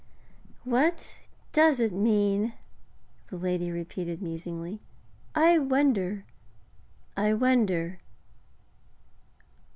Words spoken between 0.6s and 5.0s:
'What does it mean?' the lady repeated musingly.